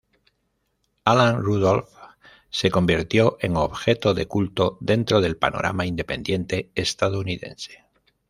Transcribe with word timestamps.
Alan 1.03 1.37
Rudolph 1.43 1.91
se 2.49 2.71
convirtió 2.71 3.37
en 3.39 3.55
objeto 3.55 4.15
de 4.15 4.25
culto 4.27 4.79
dentro 4.81 5.21
del 5.21 5.37
panorama 5.37 5.85
independiente 5.85 6.71
estadounidense. 6.73 7.85